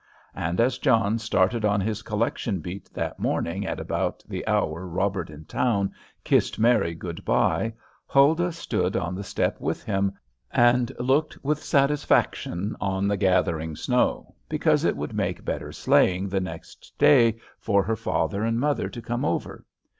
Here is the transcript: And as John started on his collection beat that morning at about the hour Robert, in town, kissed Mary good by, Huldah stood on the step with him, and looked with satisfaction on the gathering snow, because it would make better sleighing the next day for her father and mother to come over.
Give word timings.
And 0.33 0.59
as 0.59 0.79
John 0.79 1.19
started 1.19 1.63
on 1.63 1.79
his 1.79 2.01
collection 2.01 2.59
beat 2.59 2.91
that 2.91 3.19
morning 3.19 3.67
at 3.67 3.79
about 3.79 4.23
the 4.27 4.47
hour 4.47 4.87
Robert, 4.87 5.29
in 5.29 5.45
town, 5.45 5.91
kissed 6.23 6.57
Mary 6.57 6.95
good 6.95 7.23
by, 7.23 7.75
Huldah 8.07 8.51
stood 8.51 8.97
on 8.97 9.13
the 9.13 9.23
step 9.23 9.59
with 9.61 9.83
him, 9.83 10.13
and 10.49 10.91
looked 10.99 11.37
with 11.45 11.61
satisfaction 11.63 12.75
on 12.81 13.07
the 13.07 13.15
gathering 13.15 13.75
snow, 13.75 14.33
because 14.49 14.83
it 14.85 14.97
would 14.97 15.13
make 15.13 15.45
better 15.45 15.71
sleighing 15.71 16.27
the 16.29 16.41
next 16.41 16.93
day 16.97 17.35
for 17.59 17.83
her 17.83 17.95
father 17.95 18.43
and 18.43 18.59
mother 18.59 18.89
to 18.89 19.03
come 19.03 19.23
over. 19.23 19.67